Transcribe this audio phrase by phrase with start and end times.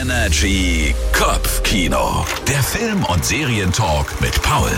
[0.00, 2.24] Energy Kopfkino.
[2.48, 4.70] Der Film- und Serientalk mit Paul.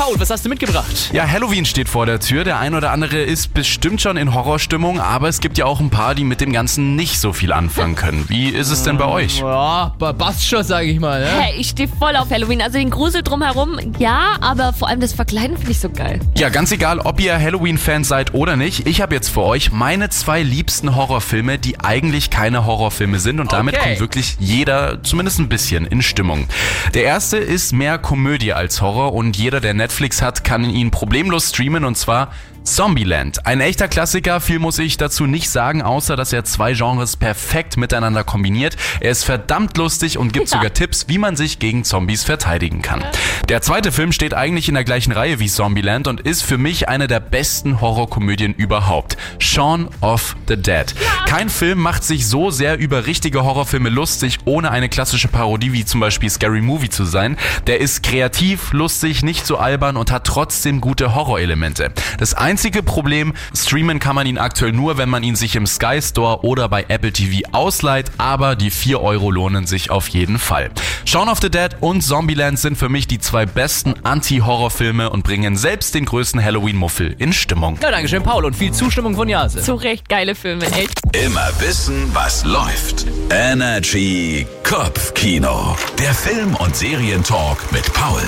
[0.00, 1.10] Paul, was hast du mitgebracht?
[1.12, 2.42] Ja, Halloween steht vor der Tür.
[2.42, 5.90] Der ein oder andere ist bestimmt schon in Horrorstimmung, aber es gibt ja auch ein
[5.90, 8.24] paar, die mit dem Ganzen nicht so viel anfangen können.
[8.28, 9.40] Wie ist es denn bei euch?
[9.40, 11.20] Ja, passt schon, sag ich mal.
[11.20, 11.26] Ne?
[11.26, 12.62] Hey, ich stehe voll auf Halloween.
[12.62, 16.18] Also den Grusel drumherum, ja, aber vor allem das Verkleiden finde ich so geil.
[16.34, 18.86] Ja, ganz egal, ob ihr Halloween-Fans seid oder nicht.
[18.86, 23.52] Ich habe jetzt für euch meine zwei liebsten Horrorfilme, die eigentlich keine Horrorfilme sind und
[23.52, 23.84] damit Okay.
[23.90, 26.46] kommt wirklich jeder zumindest ein bisschen in Stimmung.
[26.94, 29.89] Der erste ist mehr Komödie als Horror und jeder, der Netflix
[30.22, 32.32] hat, kann ihn problemlos streamen und zwar
[32.64, 33.46] Zombieland.
[33.46, 37.76] Ein echter Klassiker, viel muss ich dazu nicht sagen, außer dass er zwei Genres perfekt
[37.76, 38.76] miteinander kombiniert.
[39.00, 40.58] Er ist verdammt lustig und gibt Ja.
[40.58, 43.02] sogar Tipps, wie man sich gegen Zombies verteidigen kann.
[43.48, 46.88] Der zweite Film steht eigentlich in der gleichen Reihe wie Zombieland und ist für mich
[46.88, 49.16] eine der besten Horrorkomödien überhaupt.
[49.38, 50.94] Shaun of the Dead.
[51.26, 55.84] Kein Film macht sich so sehr über richtige Horrorfilme lustig, ohne eine klassische Parodie wie
[55.84, 57.36] zum Beispiel Scary Movie zu sein.
[57.66, 61.92] Der ist kreativ, lustig, nicht so albern und hat trotzdem gute Horrorelemente.
[62.18, 66.02] Das einzige Problem, streamen kann man ihn aktuell nur, wenn man ihn sich im Sky
[66.02, 70.70] Store oder bei Apple TV ausleiht, aber die 4 Euro lohnen sich auf jeden Fall.
[71.04, 75.56] Shaun of the Dead und Zombieland sind für mich die zwei besten Anti-Horrorfilme und bringen
[75.56, 77.78] selbst den größten Halloween-Muffel in Stimmung.
[77.80, 78.44] Na, danke schön, Paul.
[78.44, 79.62] Und viel Zustimmung von Jase.
[79.62, 81.00] Zu Recht geile Filme, echt.
[81.12, 83.06] Immer wissen, was läuft.
[83.30, 85.76] Energy Kopfkino.
[86.00, 88.22] Der Film- und Serientalk mit Paul.